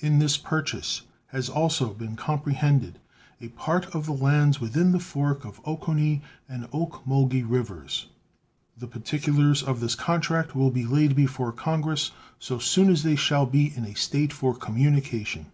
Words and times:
In 0.00 0.18
this 0.18 0.36
purchase 0.36 1.02
has 1.28 1.46
been 1.46 1.56
also 1.56 1.94
comprehended 2.16 2.98
a 3.40 3.50
part 3.50 3.86
of 3.94 4.04
the 4.04 4.12
lands 4.12 4.60
within 4.60 4.90
the 4.90 4.98
fork 4.98 5.44
of 5.44 5.60
Oconee 5.64 6.22
and 6.48 6.68
Oakmulgee 6.72 7.44
rivers. 7.48 8.08
The 8.76 8.88
particulars 8.88 9.62
of 9.62 9.78
the 9.78 9.94
contract 9.96 10.56
will 10.56 10.72
be 10.72 10.86
laid 10.86 11.14
before 11.14 11.52
Congress 11.52 12.10
so 12.40 12.58
soon 12.58 12.90
as 12.90 13.04
they 13.04 13.14
shall 13.14 13.46
be 13.46 13.72
in 13.76 13.84
a 13.84 13.94
state 13.94 14.32
for 14.32 14.56
communication. 14.56 15.46